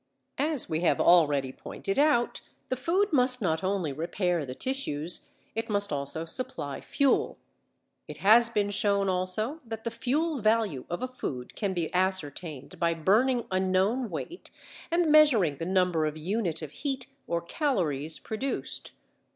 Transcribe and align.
As 0.39 0.67
we 0.67 0.79
have 0.79 0.99
already 0.99 1.51
pointed 1.51 1.99
out 1.99 2.41
the 2.69 2.75
food 2.75 3.13
must 3.13 3.39
not 3.39 3.63
only 3.63 3.93
repair 3.93 4.47
the 4.47 4.55
tissues, 4.55 5.29
it 5.53 5.69
must 5.69 5.93
also 5.93 6.25
supply 6.25 6.81
fuel. 6.81 7.37
It 8.07 8.17
has 8.17 8.49
been 8.49 8.71
shown 8.71 9.09
also 9.09 9.59
that 9.63 9.83
the 9.83 9.91
fuel 9.91 10.39
value 10.41 10.85
of 10.89 11.03
a 11.03 11.07
food 11.07 11.55
can 11.55 11.75
be 11.75 11.93
ascertained 11.93 12.79
by 12.79 12.95
burning 12.95 13.45
a 13.51 13.59
known 13.59 14.09
weight 14.09 14.49
and 14.89 15.11
measuring 15.11 15.57
the 15.57 15.67
number 15.67 16.07
of 16.07 16.17
units 16.17 16.63
of 16.63 16.71
heat 16.71 17.05
or 17.27 17.39
calories 17.39 18.17
produced. 18.17 18.93